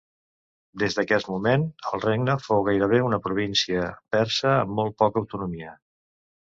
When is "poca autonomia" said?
5.05-5.81